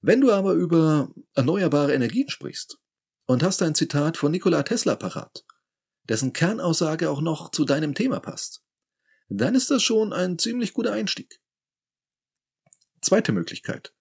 Wenn 0.00 0.20
du 0.20 0.30
aber 0.30 0.52
über 0.52 1.12
erneuerbare 1.34 1.92
Energien 1.92 2.28
sprichst, 2.28 2.78
und 3.26 3.42
hast 3.42 3.60
ein 3.60 3.74
Zitat 3.74 4.16
von 4.16 4.30
Nikola 4.30 4.62
Tesla 4.62 4.94
parat, 4.94 5.44
dessen 6.08 6.32
Kernaussage 6.32 7.10
auch 7.10 7.20
noch 7.20 7.50
zu 7.50 7.64
deinem 7.64 7.94
Thema 7.94 8.20
passt, 8.20 8.62
dann 9.28 9.56
ist 9.56 9.72
das 9.72 9.82
schon 9.82 10.12
ein 10.12 10.38
ziemlich 10.38 10.72
guter 10.72 10.92
Einstieg. 10.92 11.40
Zweite 13.02 13.32
Möglichkeit. 13.32 13.92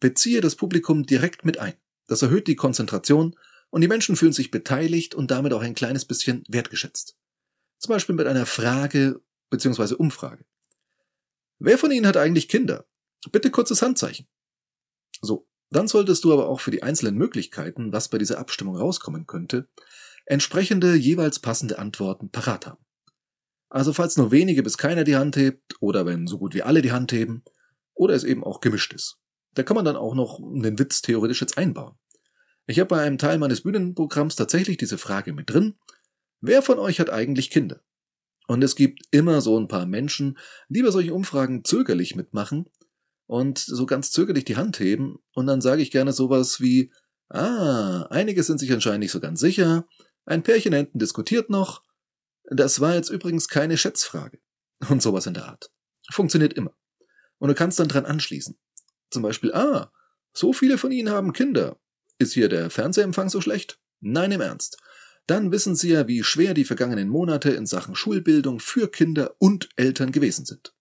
Beziehe 0.00 0.40
das 0.40 0.56
Publikum 0.56 1.04
direkt 1.04 1.44
mit 1.44 1.58
ein. 1.58 1.74
Das 2.06 2.22
erhöht 2.22 2.46
die 2.46 2.56
Konzentration 2.56 3.36
und 3.70 3.80
die 3.80 3.88
Menschen 3.88 4.16
fühlen 4.16 4.32
sich 4.32 4.50
beteiligt 4.50 5.14
und 5.14 5.30
damit 5.30 5.52
auch 5.52 5.62
ein 5.62 5.74
kleines 5.74 6.04
bisschen 6.04 6.44
wertgeschätzt. 6.48 7.16
Zum 7.78 7.92
Beispiel 7.92 8.14
mit 8.14 8.26
einer 8.26 8.46
Frage 8.46 9.20
bzw. 9.50 9.94
Umfrage. 9.94 10.44
Wer 11.58 11.78
von 11.78 11.90
Ihnen 11.90 12.06
hat 12.06 12.16
eigentlich 12.16 12.48
Kinder? 12.48 12.86
Bitte 13.32 13.50
kurzes 13.50 13.82
Handzeichen. 13.82 14.26
So, 15.20 15.48
dann 15.70 15.88
solltest 15.88 16.24
du 16.24 16.32
aber 16.32 16.48
auch 16.48 16.60
für 16.60 16.70
die 16.70 16.82
einzelnen 16.82 17.16
Möglichkeiten, 17.16 17.92
was 17.92 18.08
bei 18.08 18.18
dieser 18.18 18.38
Abstimmung 18.38 18.76
rauskommen 18.76 19.26
könnte, 19.26 19.68
entsprechende 20.24 20.94
jeweils 20.94 21.40
passende 21.40 21.78
Antworten 21.78 22.30
parat 22.30 22.66
haben. 22.66 22.84
Also 23.68 23.92
falls 23.92 24.16
nur 24.16 24.30
wenige 24.30 24.62
bis 24.62 24.78
keiner 24.78 25.04
die 25.04 25.16
Hand 25.16 25.36
hebt 25.36 25.74
oder 25.80 26.06
wenn 26.06 26.26
so 26.26 26.38
gut 26.38 26.54
wie 26.54 26.62
alle 26.62 26.80
die 26.80 26.92
Hand 26.92 27.12
heben 27.12 27.42
oder 27.94 28.14
es 28.14 28.24
eben 28.24 28.44
auch 28.44 28.60
gemischt 28.60 28.94
ist. 28.94 29.18
Da 29.58 29.64
kann 29.64 29.74
man 29.74 29.84
dann 29.84 29.96
auch 29.96 30.14
noch 30.14 30.38
einen 30.38 30.78
Witz 30.78 31.02
theoretisch 31.02 31.40
jetzt 31.40 31.58
einbauen. 31.58 31.98
Ich 32.68 32.78
habe 32.78 32.88
bei 32.88 33.02
einem 33.02 33.18
Teil 33.18 33.38
meines 33.38 33.62
Bühnenprogramms 33.62 34.36
tatsächlich 34.36 34.76
diese 34.76 34.98
Frage 34.98 35.32
mit 35.32 35.50
drin. 35.50 35.74
Wer 36.40 36.62
von 36.62 36.78
euch 36.78 37.00
hat 37.00 37.10
eigentlich 37.10 37.50
Kinder? 37.50 37.80
Und 38.46 38.62
es 38.62 38.76
gibt 38.76 39.02
immer 39.10 39.40
so 39.40 39.58
ein 39.58 39.66
paar 39.66 39.84
Menschen, 39.84 40.38
die 40.68 40.82
bei 40.82 40.92
solchen 40.92 41.10
Umfragen 41.10 41.64
zögerlich 41.64 42.14
mitmachen 42.14 42.66
und 43.26 43.58
so 43.58 43.84
ganz 43.84 44.12
zögerlich 44.12 44.44
die 44.44 44.56
Hand 44.56 44.78
heben. 44.78 45.18
Und 45.34 45.48
dann 45.48 45.60
sage 45.60 45.82
ich 45.82 45.90
gerne 45.90 46.12
sowas 46.12 46.60
wie, 46.60 46.92
ah, 47.28 48.06
einige 48.10 48.44
sind 48.44 48.58
sich 48.58 48.72
anscheinend 48.72 49.00
nicht 49.00 49.12
so 49.12 49.18
ganz 49.18 49.40
sicher, 49.40 49.88
ein 50.24 50.44
Pärchen 50.44 50.72
hinten 50.72 51.00
diskutiert 51.00 51.50
noch, 51.50 51.82
das 52.44 52.78
war 52.78 52.94
jetzt 52.94 53.10
übrigens 53.10 53.48
keine 53.48 53.76
Schätzfrage. 53.76 54.38
Und 54.88 55.02
sowas 55.02 55.26
in 55.26 55.34
der 55.34 55.46
Art. 55.48 55.72
Funktioniert 56.12 56.52
immer. 56.52 56.76
Und 57.38 57.48
du 57.48 57.54
kannst 57.56 57.80
dann 57.80 57.88
dran 57.88 58.06
anschließen. 58.06 58.56
Zum 59.10 59.22
Beispiel, 59.22 59.52
ah, 59.52 59.90
so 60.32 60.52
viele 60.52 60.78
von 60.78 60.92
Ihnen 60.92 61.10
haben 61.10 61.32
Kinder. 61.32 61.78
Ist 62.18 62.34
hier 62.34 62.48
der 62.48 62.70
Fernsehempfang 62.70 63.28
so 63.28 63.40
schlecht? 63.40 63.80
Nein, 64.00 64.32
im 64.32 64.40
Ernst. 64.40 64.78
Dann 65.26 65.52
wissen 65.52 65.76
Sie 65.76 65.90
ja, 65.90 66.08
wie 66.08 66.24
schwer 66.24 66.54
die 66.54 66.64
vergangenen 66.64 67.08
Monate 67.08 67.50
in 67.50 67.66
Sachen 67.66 67.94
Schulbildung 67.94 68.60
für 68.60 68.90
Kinder 68.90 69.34
und 69.38 69.68
Eltern 69.76 70.10
gewesen 70.10 70.46
sind. 70.46 70.74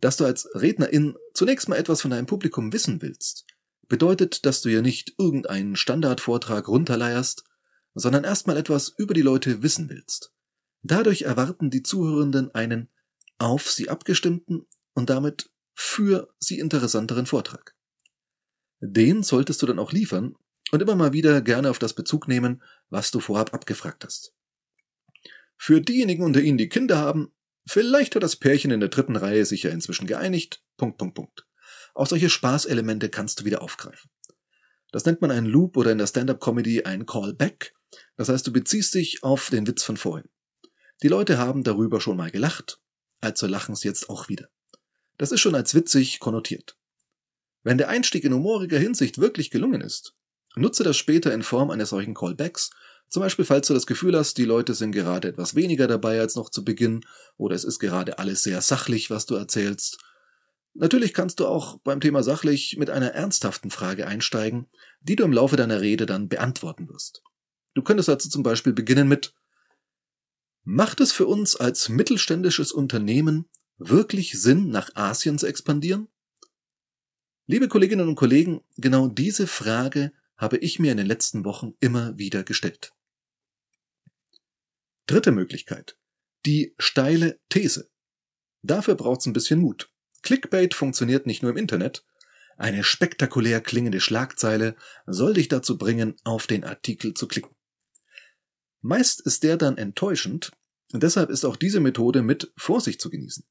Dass 0.00 0.16
du 0.16 0.24
als 0.24 0.48
Rednerin 0.54 1.16
zunächst 1.34 1.68
mal 1.68 1.76
etwas 1.76 2.00
von 2.00 2.10
deinem 2.10 2.26
Publikum 2.26 2.72
wissen 2.72 3.02
willst, 3.02 3.46
bedeutet, 3.88 4.46
dass 4.46 4.62
du 4.62 4.68
ja 4.68 4.80
nicht 4.80 5.14
irgendeinen 5.18 5.76
Standardvortrag 5.76 6.68
runterleierst, 6.68 7.44
sondern 7.94 8.24
erstmal 8.24 8.56
etwas 8.56 8.88
über 8.96 9.12
die 9.12 9.22
Leute 9.22 9.62
wissen 9.62 9.90
willst. 9.90 10.32
Dadurch 10.82 11.22
erwarten 11.22 11.70
die 11.70 11.82
Zuhörenden 11.82 12.54
einen 12.54 12.88
auf 13.38 13.70
sie 13.70 13.88
abgestimmten 13.88 14.66
und 14.94 15.10
damit 15.10 15.50
für 15.80 16.34
sie 16.40 16.58
interessanteren 16.58 17.24
Vortrag. 17.24 17.76
Den 18.80 19.22
solltest 19.22 19.62
du 19.62 19.66
dann 19.66 19.78
auch 19.78 19.92
liefern 19.92 20.34
und 20.72 20.82
immer 20.82 20.96
mal 20.96 21.12
wieder 21.12 21.40
gerne 21.40 21.70
auf 21.70 21.78
das 21.78 21.94
Bezug 21.94 22.26
nehmen, 22.26 22.64
was 22.90 23.12
du 23.12 23.20
vorab 23.20 23.54
abgefragt 23.54 24.04
hast. 24.04 24.34
Für 25.56 25.80
diejenigen 25.80 26.24
unter 26.24 26.40
Ihnen, 26.40 26.58
die 26.58 26.68
Kinder 26.68 26.98
haben, 26.98 27.32
vielleicht 27.64 28.16
hat 28.16 28.24
das 28.24 28.34
Pärchen 28.34 28.72
in 28.72 28.80
der 28.80 28.88
dritten 28.88 29.14
Reihe 29.14 29.44
sich 29.44 29.62
ja 29.62 29.70
inzwischen 29.70 30.08
geeinigt. 30.08 30.64
Punkt, 30.76 30.98
Punkt, 30.98 31.14
Punkt. 31.14 31.46
Auch 31.94 32.08
solche 32.08 32.28
Spaßelemente 32.28 33.08
kannst 33.08 33.38
du 33.38 33.44
wieder 33.44 33.62
aufgreifen. 33.62 34.10
Das 34.90 35.04
nennt 35.04 35.20
man 35.20 35.30
einen 35.30 35.46
Loop 35.46 35.76
oder 35.76 35.92
in 35.92 35.98
der 35.98 36.08
Stand-up-Comedy 36.08 36.82
ein 36.82 37.06
Callback. 37.06 37.72
Das 38.16 38.28
heißt, 38.28 38.44
du 38.44 38.52
beziehst 38.52 38.94
dich 38.94 39.22
auf 39.22 39.48
den 39.50 39.68
Witz 39.68 39.84
von 39.84 39.96
vorhin. 39.96 40.28
Die 41.04 41.08
Leute 41.08 41.38
haben 41.38 41.62
darüber 41.62 42.00
schon 42.00 42.16
mal 42.16 42.32
gelacht, 42.32 42.80
also 43.20 43.46
lachen 43.46 43.76
sie 43.76 43.86
jetzt 43.86 44.10
auch 44.10 44.28
wieder. 44.28 44.48
Das 45.18 45.32
ist 45.32 45.40
schon 45.40 45.54
als 45.54 45.74
witzig 45.74 46.20
konnotiert. 46.20 46.76
Wenn 47.62 47.76
der 47.78 47.88
Einstieg 47.88 48.24
in 48.24 48.32
humoriger 48.32 48.78
Hinsicht 48.78 49.18
wirklich 49.18 49.50
gelungen 49.50 49.80
ist, 49.80 50.14
nutze 50.56 50.84
das 50.84 50.96
später 50.96 51.34
in 51.34 51.42
Form 51.42 51.70
eines 51.70 51.90
solchen 51.90 52.14
Callbacks, 52.14 52.70
zum 53.08 53.22
Beispiel 53.22 53.44
falls 53.44 53.66
du 53.66 53.74
das 53.74 53.86
Gefühl 53.86 54.16
hast, 54.16 54.36
die 54.36 54.44
Leute 54.44 54.74
sind 54.74 54.92
gerade 54.92 55.28
etwas 55.28 55.54
weniger 55.54 55.86
dabei 55.86 56.20
als 56.20 56.36
noch 56.36 56.50
zu 56.50 56.64
Beginn 56.64 57.04
oder 57.36 57.54
es 57.54 57.64
ist 57.64 57.78
gerade 57.78 58.18
alles 58.18 58.42
sehr 58.42 58.60
sachlich, 58.60 59.10
was 59.10 59.26
du 59.26 59.34
erzählst. 59.34 59.98
Natürlich 60.74 61.14
kannst 61.14 61.40
du 61.40 61.46
auch 61.46 61.78
beim 61.78 62.00
Thema 62.00 62.22
sachlich 62.22 62.76
mit 62.76 62.90
einer 62.90 63.12
ernsthaften 63.12 63.70
Frage 63.70 64.06
einsteigen, 64.06 64.68
die 65.00 65.16
du 65.16 65.24
im 65.24 65.32
Laufe 65.32 65.56
deiner 65.56 65.80
Rede 65.80 66.06
dann 66.06 66.28
beantworten 66.28 66.88
wirst. 66.88 67.22
Du 67.74 67.82
könntest 67.82 68.08
also 68.08 68.28
zum 68.28 68.42
Beispiel 68.42 68.72
beginnen 68.72 69.08
mit 69.08 69.34
Macht 70.64 71.00
es 71.00 71.12
für 71.12 71.26
uns 71.26 71.56
als 71.56 71.88
mittelständisches 71.88 72.72
Unternehmen 72.72 73.48
wirklich 73.78 74.40
Sinn, 74.40 74.68
nach 74.68 74.94
Asien 74.94 75.38
zu 75.38 75.46
expandieren? 75.46 76.08
Liebe 77.46 77.68
Kolleginnen 77.68 78.08
und 78.08 78.16
Kollegen, 78.16 78.62
genau 78.76 79.08
diese 79.08 79.46
Frage 79.46 80.12
habe 80.36 80.58
ich 80.58 80.78
mir 80.78 80.92
in 80.92 80.98
den 80.98 81.06
letzten 81.06 81.44
Wochen 81.44 81.74
immer 81.80 82.18
wieder 82.18 82.44
gestellt. 82.44 82.92
Dritte 85.06 85.32
Möglichkeit. 85.32 85.96
Die 86.44 86.74
steile 86.78 87.40
These. 87.48 87.90
Dafür 88.62 88.94
braucht 88.94 89.20
es 89.20 89.26
ein 89.26 89.32
bisschen 89.32 89.60
Mut. 89.60 89.90
Clickbait 90.22 90.74
funktioniert 90.74 91.26
nicht 91.26 91.42
nur 91.42 91.52
im 91.52 91.56
Internet. 91.56 92.04
Eine 92.56 92.84
spektakulär 92.84 93.60
klingende 93.60 94.00
Schlagzeile 94.00 94.76
soll 95.06 95.34
dich 95.34 95.48
dazu 95.48 95.78
bringen, 95.78 96.16
auf 96.24 96.46
den 96.46 96.64
Artikel 96.64 97.14
zu 97.14 97.28
klicken. 97.28 97.54
Meist 98.80 99.20
ist 99.20 99.42
der 99.42 99.56
dann 99.56 99.78
enttäuschend 99.78 100.52
deshalb 100.92 101.30
ist 101.30 101.44
auch 101.44 101.56
diese 101.56 101.80
Methode 101.80 102.22
mit 102.22 102.52
Vorsicht 102.56 103.00
zu 103.00 103.10
genießen. 103.10 103.44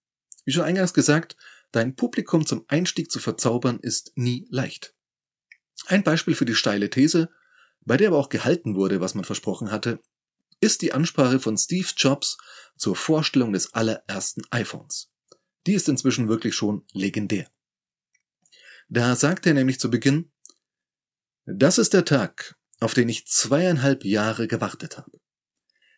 Wie 0.47 0.53
schon 0.53 0.63
eingangs 0.63 0.93
gesagt, 0.93 1.35
dein 1.73 1.97
Publikum 1.97 2.45
zum 2.45 2.63
Einstieg 2.69 3.11
zu 3.11 3.19
verzaubern 3.19 3.79
ist 3.81 4.13
nie 4.15 4.47
leicht. 4.49 4.95
Ein 5.87 6.03
Beispiel 6.03 6.35
für 6.35 6.45
die 6.45 6.55
steile 6.55 6.89
These, 6.89 7.29
bei 7.81 7.97
der 7.97 8.07
aber 8.07 8.17
auch 8.17 8.29
gehalten 8.29 8.73
wurde, 8.73 9.01
was 9.01 9.13
man 9.13 9.25
versprochen 9.25 9.71
hatte, 9.71 9.99
ist 10.61 10.81
die 10.81 10.93
Ansprache 10.93 11.41
von 11.41 11.57
Steve 11.57 11.89
Jobs 11.97 12.37
zur 12.77 12.95
Vorstellung 12.95 13.51
des 13.51 13.73
allerersten 13.73 14.41
iPhones. 14.49 15.11
Die 15.65 15.73
ist 15.73 15.89
inzwischen 15.89 16.29
wirklich 16.29 16.55
schon 16.55 16.85
legendär. 16.93 17.51
Da 18.87 19.17
sagte 19.17 19.49
er 19.49 19.55
nämlich 19.55 19.81
zu 19.81 19.91
Beginn, 19.91 20.31
das 21.45 21.77
ist 21.77 21.93
der 21.93 22.05
Tag, 22.05 22.55
auf 22.79 22.93
den 22.93 23.09
ich 23.09 23.27
zweieinhalb 23.27 24.05
Jahre 24.05 24.47
gewartet 24.47 24.97
habe. 24.97 25.19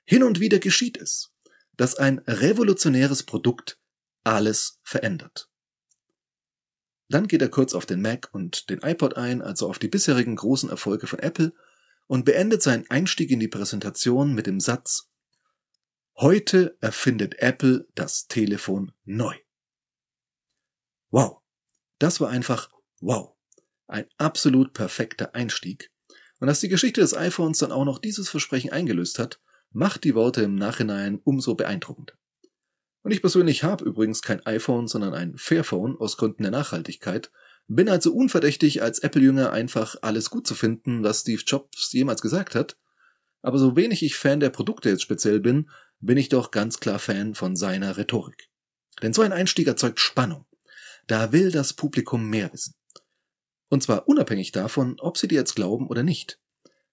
Hin 0.05 0.23
und 0.23 0.39
wieder 0.39 0.57
geschieht 0.57 0.97
es, 0.97 1.35
dass 1.77 1.93
ein 1.93 2.17
revolutionäres 2.25 3.21
Produkt 3.21 3.78
alles 4.23 4.79
verändert. 4.83 5.49
Dann 7.09 7.27
geht 7.27 7.41
er 7.41 7.49
kurz 7.49 7.73
auf 7.73 7.85
den 7.85 8.01
Mac 8.01 8.29
und 8.31 8.69
den 8.69 8.81
iPod 8.83 9.17
ein, 9.17 9.41
also 9.41 9.67
auf 9.67 9.79
die 9.79 9.87
bisherigen 9.87 10.35
großen 10.35 10.69
Erfolge 10.69 11.07
von 11.07 11.19
Apple, 11.19 11.53
und 12.07 12.25
beendet 12.25 12.61
seinen 12.61 12.89
Einstieg 12.89 13.31
in 13.31 13.39
die 13.39 13.47
Präsentation 13.47 14.33
mit 14.33 14.47
dem 14.47 14.59
Satz 14.59 15.09
Heute 16.21 16.77
erfindet 16.81 17.39
Apple 17.39 17.87
das 17.95 18.27
Telefon 18.27 18.91
neu. 19.05 19.35
Wow. 21.11 21.37
Das 21.97 22.19
war 22.19 22.29
einfach 22.29 22.69
wow. 22.99 23.37
Ein 23.87 24.05
absolut 24.17 24.73
perfekter 24.73 25.33
Einstieg. 25.33 25.93
Und 26.41 26.47
dass 26.47 26.59
die 26.59 26.67
Geschichte 26.67 26.99
des 26.99 27.15
iPhones 27.15 27.59
dann 27.59 27.71
auch 27.71 27.85
noch 27.85 27.99
dieses 27.99 28.27
Versprechen 28.27 28.73
eingelöst 28.73 29.17
hat, 29.17 29.39
macht 29.71 30.03
die 30.03 30.13
Worte 30.13 30.41
im 30.41 30.55
Nachhinein 30.55 31.21
umso 31.23 31.55
beeindruckender. 31.55 32.18
Und 33.01 33.11
ich 33.11 33.21
persönlich 33.21 33.63
habe 33.63 33.85
übrigens 33.85 34.21
kein 34.21 34.45
iPhone, 34.45 34.87
sondern 34.87 35.13
ein 35.13 35.37
Fairphone 35.37 35.97
aus 35.97 36.17
Gründen 36.17 36.43
der 36.43 36.51
Nachhaltigkeit, 36.51 37.31
bin 37.67 37.87
also 37.87 38.13
unverdächtig 38.13 38.81
als 38.81 38.99
Apple-Jünger 38.99 39.51
einfach 39.51 39.95
alles 40.01 40.29
gut 40.29 40.47
zu 40.47 40.55
finden, 40.55 41.03
was 41.03 41.21
Steve 41.21 41.43
Jobs 41.45 41.91
jemals 41.93 42.21
gesagt 42.21 42.55
hat, 42.55 42.77
aber 43.41 43.57
so 43.57 43.75
wenig 43.75 44.03
ich 44.03 44.15
Fan 44.15 44.39
der 44.39 44.49
Produkte 44.49 44.89
jetzt 44.89 45.03
speziell 45.03 45.39
bin, 45.39 45.69
bin 45.99 46.17
ich 46.17 46.29
doch 46.29 46.51
ganz 46.51 46.79
klar 46.79 46.99
Fan 46.99 47.35
von 47.35 47.55
seiner 47.55 47.97
Rhetorik. 47.97 48.49
Denn 49.01 49.13
so 49.13 49.21
ein 49.21 49.31
Einstieg 49.31 49.67
erzeugt 49.67 49.99
Spannung. 49.99 50.45
Da 51.07 51.31
will 51.31 51.51
das 51.51 51.73
Publikum 51.73 52.29
mehr 52.29 52.51
wissen. 52.53 52.75
Und 53.69 53.83
zwar 53.83 54.07
unabhängig 54.07 54.51
davon, 54.51 54.99
ob 54.99 55.17
sie 55.17 55.27
dir 55.27 55.39
jetzt 55.39 55.55
glauben 55.55 55.87
oder 55.87 56.03
nicht. 56.03 56.39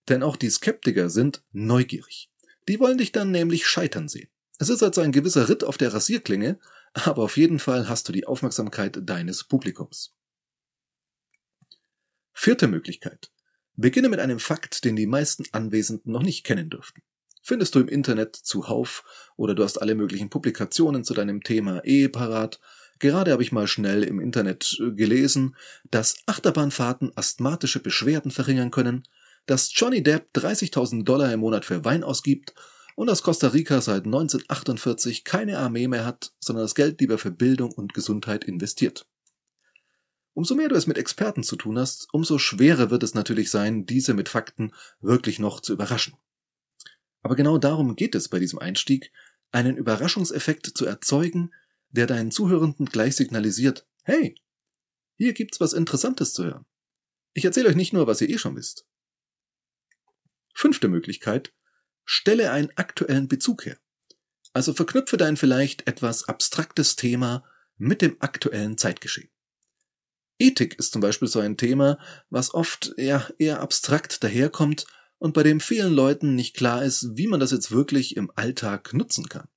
Denn 0.09 0.23
auch 0.23 0.37
die 0.37 0.51
Skeptiker 0.51 1.11
sind 1.11 1.43
neugierig. 1.53 2.31
Die 2.69 2.79
wollen 2.81 2.99
dich 2.99 3.13
dann 3.13 3.31
nämlich 3.31 3.67
scheitern 3.67 4.09
sehen. 4.09 4.29
Es 4.59 4.71
ist 4.71 4.83
also 4.83 5.03
ein 5.03 5.13
gewisser 5.13 5.49
Ritt 5.49 5.65
auf 5.65 5.77
der 5.77 5.93
Rasierklinge, 5.93 6.59
aber 6.95 7.23
auf 7.23 7.37
jeden 7.37 7.59
Fall 7.59 7.89
hast 7.89 8.09
du 8.09 8.13
die 8.13 8.27
Aufmerksamkeit 8.27 8.99
deines 9.03 9.45
Publikums. 9.45 10.15
Vierte 12.33 12.69
Möglichkeit. 12.69 13.31
Beginne 13.75 14.09
mit 14.09 14.21
einem 14.21 14.39
Fakt, 14.39 14.85
den 14.85 14.97
die 14.97 15.07
meisten 15.07 15.45
Anwesenden 15.53 16.13
noch 16.13 16.23
nicht 16.23 16.45
kennen 16.45 16.71
dürften. 16.71 17.03
Findest 17.43 17.75
du 17.75 17.81
im 17.81 17.89
Internet 17.89 18.35
zuhauf 18.35 19.05
oder 19.37 19.55
du 19.55 19.63
hast 19.63 19.79
alle 19.79 19.95
möglichen 19.95 20.31
Publikationen 20.31 21.05
zu 21.05 21.15
deinem 21.15 21.43
Thema 21.43 21.85
eh 21.85 22.09
parat. 22.09 22.59
Gerade 22.99 23.33
habe 23.33 23.43
ich 23.43 23.53
mal 23.53 23.69
schnell 23.69 24.03
im 24.03 24.21
Internet 24.21 24.79
äh, 24.81 24.91
gelesen, 24.93 25.55
dass 25.91 26.17
Achterbahnfahrten 26.27 27.13
asthmatische 27.15 27.81
Beschwerden 27.81 28.31
verringern 28.31 28.71
können, 28.71 29.07
dass 29.45 29.71
Johnny 29.73 30.03
Depp 30.03 30.31
30.000 30.35 31.05
Dollar 31.05 31.33
im 31.33 31.41
Monat 31.41 31.67
für 31.67 31.85
Wein 31.85 32.03
ausgibt 32.03 32.55
und 32.97 33.07
dass 33.07 33.23
Costa 33.23 33.49
Rica 33.49 33.81
seit 33.81 34.07
1948 34.07 35.23
keine 35.23 35.59
Armee 35.59 35.87
mehr 35.87 36.05
hat, 36.05 36.33
sondern 36.41 36.65
das 36.65 36.75
Geld 36.75 37.01
lieber 37.01 37.19
für 37.19 37.31
Bildung 37.31 37.71
und 37.73 37.95
Gesundheit 37.95 38.45
investiert. 38.45 39.07
Umso 40.33 40.55
mehr 40.55 40.69
du 40.69 40.75
es 40.75 40.87
mit 40.87 40.99
Experten 40.99 41.43
zu 41.43 41.57
tun 41.57 41.79
hast, 41.79 42.09
umso 42.13 42.39
schwerer 42.39 42.91
wird 42.91 43.03
es 43.03 43.15
natürlich 43.15 43.51
sein, 43.51 43.87
diese 43.87 44.15
mit 44.15 44.29
Fakten 44.29 44.73
wirklich 45.01 45.39
noch 45.39 45.61
zu 45.61 45.75
überraschen. 45.75 46.17
Aber 47.23 47.37
genau 47.37 47.59
darum 47.59 47.97
geht 47.97 48.15
es 48.15 48.29
bei 48.29 48.39
diesem 48.39 48.59
Einstieg, 48.59 49.13
einen 49.53 49.77
Überraschungseffekt 49.77 50.67
zu 50.67 50.87
erzeugen, 50.87 51.53
der 51.91 52.07
deinen 52.07 52.31
Zuhörenden 52.31 52.87
gleich 52.87 53.15
signalisiert, 53.17 53.87
hey, 54.03 54.41
hier 55.17 55.33
gibt's 55.35 55.61
was 55.61 55.73
Interessantes 55.75 56.33
zu 56.33 56.45
hören. 56.45 56.67
Ich 57.35 57.45
erzähle 57.45 57.69
euch 57.69 57.77
nicht 57.77 57.93
nur, 57.93 58.07
was 58.07 58.21
ihr 58.23 58.31
eh 58.31 58.39
schon 58.39 58.57
wisst. 58.57 58.87
Fünfte 60.55 60.89
Möglichkeit, 60.89 61.53
stelle 62.07 62.51
einen 62.53 62.71
aktuellen 62.77 63.29
Bezug 63.29 63.67
her. 63.67 63.77
Also 64.55 64.73
verknüpfe 64.73 65.19
dein 65.19 65.37
vielleicht 65.37 65.87
etwas 65.87 66.29
abstraktes 66.29 66.97
Thema 66.97 67.45
mit 67.77 68.01
dem 68.01 68.17
aktuellen 68.21 68.79
Zeitgeschehen. 68.79 69.29
Ethik 70.39 70.79
ist 70.79 70.93
zum 70.93 71.03
Beispiel 71.03 71.29
so 71.29 71.41
ein 71.41 71.57
Thema, 71.57 71.99
was 72.31 72.55
oft 72.55 72.95
eher, 72.97 73.29
eher 73.39 73.61
abstrakt 73.61 74.23
daherkommt 74.23 74.87
und 75.19 75.35
bei 75.35 75.43
dem 75.43 75.61
vielen 75.61 75.93
Leuten 75.93 76.35
nicht 76.35 76.57
klar 76.57 76.83
ist, 76.83 77.17
wie 77.17 77.27
man 77.27 77.41
das 77.41 77.51
jetzt 77.51 77.71
wirklich 77.71 78.17
im 78.17 78.31
Alltag 78.35 78.93
nutzen 78.95 79.29
kann. 79.29 79.49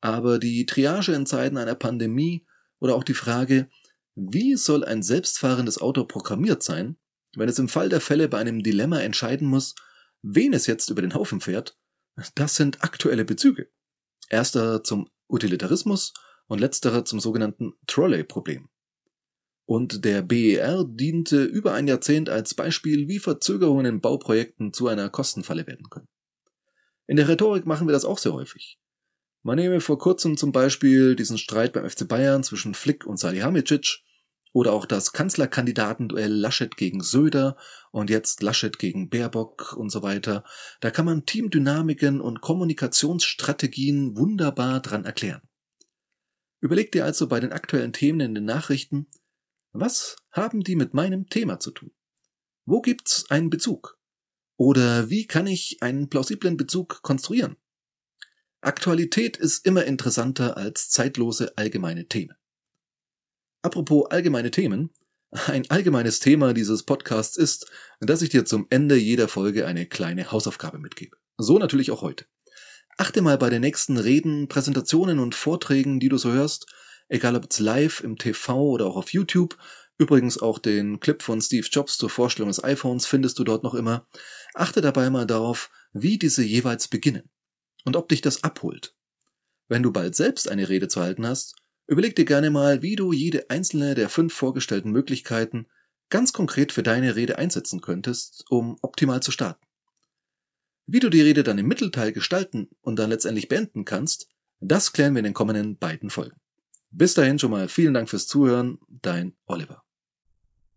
Aber 0.00 0.38
die 0.38 0.66
Triage 0.66 1.12
in 1.12 1.26
Zeiten 1.26 1.56
einer 1.56 1.74
Pandemie 1.74 2.44
oder 2.78 2.94
auch 2.94 3.04
die 3.04 3.14
Frage, 3.14 3.68
wie 4.14 4.56
soll 4.56 4.84
ein 4.84 5.02
selbstfahrendes 5.02 5.80
Auto 5.80 6.04
programmiert 6.04 6.62
sein, 6.62 6.96
wenn 7.36 7.48
es 7.48 7.58
im 7.58 7.68
Fall 7.68 7.88
der 7.88 8.00
Fälle 8.00 8.28
bei 8.28 8.38
einem 8.38 8.62
Dilemma 8.62 9.00
entscheiden 9.00 9.48
muss, 9.48 9.74
wen 10.24 10.54
es 10.54 10.66
jetzt 10.66 10.88
über 10.90 11.02
den 11.02 11.14
Haufen 11.14 11.40
fährt, 11.40 11.78
das 12.34 12.56
sind 12.56 12.82
aktuelle 12.82 13.24
Bezüge. 13.24 13.68
Erster 14.30 14.82
zum 14.82 15.10
Utilitarismus 15.28 16.14
und 16.46 16.60
letzterer 16.60 17.04
zum 17.04 17.20
sogenannten 17.20 17.74
Trolley-Problem. 17.86 18.68
Und 19.66 20.04
der 20.04 20.22
BER 20.22 20.84
diente 20.86 21.44
über 21.44 21.72
ein 21.72 21.88
Jahrzehnt 21.88 22.28
als 22.28 22.54
Beispiel, 22.54 23.08
wie 23.08 23.18
Verzögerungen 23.18 23.86
in 23.86 24.00
Bauprojekten 24.00 24.72
zu 24.72 24.88
einer 24.88 25.08
Kostenfalle 25.10 25.66
werden 25.66 25.88
können. 25.90 26.08
In 27.06 27.16
der 27.16 27.28
Rhetorik 27.28 27.66
machen 27.66 27.86
wir 27.86 27.92
das 27.92 28.04
auch 28.04 28.18
sehr 28.18 28.32
häufig. 28.32 28.78
Man 29.42 29.56
nehme 29.56 29.80
vor 29.80 29.98
kurzem 29.98 30.38
zum 30.38 30.52
Beispiel 30.52 31.16
diesen 31.16 31.36
Streit 31.36 31.74
beim 31.74 31.88
FC 31.88 32.08
Bayern 32.08 32.42
zwischen 32.42 32.74
Flick 32.74 33.06
und 33.06 33.18
Salihamidzic 33.18 34.00
oder 34.54 34.72
auch 34.72 34.86
das 34.86 35.12
Kanzlerkandidatenduell 35.12 36.32
Laschet 36.32 36.76
gegen 36.76 37.02
Söder 37.02 37.56
und 37.90 38.08
jetzt 38.08 38.40
Laschet 38.40 38.78
gegen 38.78 39.10
Baerbock 39.10 39.74
und 39.76 39.90
so 39.90 40.02
weiter. 40.02 40.44
Da 40.80 40.92
kann 40.92 41.04
man 41.04 41.26
Teamdynamiken 41.26 42.20
und 42.20 42.40
Kommunikationsstrategien 42.40 44.16
wunderbar 44.16 44.80
dran 44.80 45.04
erklären. 45.04 45.42
Überleg 46.60 46.92
dir 46.92 47.04
also 47.04 47.26
bei 47.26 47.40
den 47.40 47.52
aktuellen 47.52 47.92
Themen 47.92 48.20
in 48.20 48.34
den 48.36 48.44
Nachrichten, 48.44 49.08
was 49.72 50.16
haben 50.30 50.62
die 50.62 50.76
mit 50.76 50.94
meinem 50.94 51.28
Thema 51.28 51.58
zu 51.58 51.72
tun? 51.72 51.90
Wo 52.64 52.80
gibt's 52.80 53.28
einen 53.30 53.50
Bezug? 53.50 53.98
Oder 54.56 55.10
wie 55.10 55.26
kann 55.26 55.48
ich 55.48 55.82
einen 55.82 56.08
plausiblen 56.08 56.56
Bezug 56.56 57.02
konstruieren? 57.02 57.56
Aktualität 58.60 59.36
ist 59.36 59.66
immer 59.66 59.84
interessanter 59.84 60.56
als 60.56 60.90
zeitlose 60.90 61.58
allgemeine 61.58 62.06
Themen. 62.06 62.36
Apropos 63.64 64.04
allgemeine 64.10 64.50
Themen, 64.50 64.90
ein 65.30 65.64
allgemeines 65.70 66.20
Thema 66.20 66.52
dieses 66.52 66.82
Podcasts 66.82 67.38
ist, 67.38 67.66
dass 67.98 68.20
ich 68.20 68.28
dir 68.28 68.44
zum 68.44 68.66
Ende 68.68 68.94
jeder 68.94 69.26
Folge 69.26 69.66
eine 69.66 69.86
kleine 69.86 70.30
Hausaufgabe 70.30 70.78
mitgebe. 70.78 71.16
So 71.38 71.58
natürlich 71.58 71.90
auch 71.90 72.02
heute. 72.02 72.26
Achte 72.98 73.22
mal 73.22 73.38
bei 73.38 73.48
den 73.48 73.62
nächsten 73.62 73.96
Reden, 73.96 74.48
Präsentationen 74.48 75.18
und 75.18 75.34
Vorträgen, 75.34 75.98
die 75.98 76.10
du 76.10 76.18
so 76.18 76.30
hörst, 76.30 76.66
egal 77.08 77.36
ob 77.36 77.50
es 77.50 77.58
live 77.58 78.04
im 78.04 78.18
TV 78.18 78.54
oder 78.54 78.84
auch 78.84 78.96
auf 78.96 79.14
YouTube. 79.14 79.56
Übrigens 79.96 80.36
auch 80.36 80.58
den 80.58 81.00
Clip 81.00 81.22
von 81.22 81.40
Steve 81.40 81.66
Jobs 81.66 81.96
zur 81.96 82.10
Vorstellung 82.10 82.50
des 82.50 82.62
iPhones 82.62 83.06
findest 83.06 83.38
du 83.38 83.44
dort 83.44 83.64
noch 83.64 83.74
immer. 83.74 84.06
Achte 84.52 84.82
dabei 84.82 85.08
mal 85.08 85.26
darauf, 85.26 85.70
wie 85.94 86.18
diese 86.18 86.44
jeweils 86.44 86.88
beginnen 86.88 87.30
und 87.86 87.96
ob 87.96 88.10
dich 88.10 88.20
das 88.20 88.44
abholt. 88.44 88.94
Wenn 89.68 89.82
du 89.82 89.90
bald 89.90 90.14
selbst 90.16 90.50
eine 90.50 90.68
Rede 90.68 90.88
zu 90.88 91.00
halten 91.00 91.26
hast, 91.26 91.54
überleg 91.86 92.16
dir 92.16 92.24
gerne 92.24 92.50
mal, 92.50 92.82
wie 92.82 92.96
du 92.96 93.12
jede 93.12 93.50
einzelne 93.50 93.94
der 93.94 94.08
fünf 94.08 94.32
vorgestellten 94.34 94.90
Möglichkeiten 94.90 95.66
ganz 96.10 96.32
konkret 96.32 96.72
für 96.72 96.82
deine 96.82 97.16
Rede 97.16 97.38
einsetzen 97.38 97.80
könntest, 97.80 98.44
um 98.48 98.76
optimal 98.82 99.22
zu 99.22 99.30
starten. 99.30 99.66
Wie 100.86 101.00
du 101.00 101.08
die 101.08 101.22
Rede 101.22 101.42
dann 101.42 101.58
im 101.58 101.66
Mittelteil 101.66 102.12
gestalten 102.12 102.68
und 102.82 102.98
dann 102.98 103.10
letztendlich 103.10 103.48
beenden 103.48 103.84
kannst, 103.84 104.28
das 104.60 104.92
klären 104.92 105.14
wir 105.14 105.20
in 105.20 105.24
den 105.24 105.34
kommenden 105.34 105.78
beiden 105.78 106.10
Folgen. 106.10 106.36
Bis 106.90 107.14
dahin 107.14 107.38
schon 107.38 107.50
mal 107.50 107.68
vielen 107.68 107.94
Dank 107.94 108.08
fürs 108.08 108.26
Zuhören, 108.26 108.78
dein 108.88 109.34
Oliver. 109.46 109.82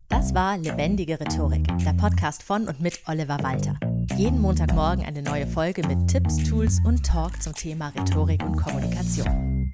Das 0.09 0.33
war 0.33 0.57
Lebendige 0.57 1.19
Rhetorik, 1.19 1.67
der 1.85 1.93
Podcast 1.93 2.41
von 2.41 2.67
und 2.67 2.79
mit 2.79 3.01
Oliver 3.07 3.43
Walter. 3.43 3.77
Jeden 4.15 4.41
Montagmorgen 4.41 5.05
eine 5.05 5.21
neue 5.21 5.45
Folge 5.45 5.85
mit 5.85 6.07
Tipps, 6.07 6.37
Tools 6.49 6.79
und 6.85 7.05
Talk 7.05 7.41
zum 7.43 7.53
Thema 7.53 7.89
Rhetorik 7.89 8.41
und 8.43 8.55
Kommunikation. 8.55 9.73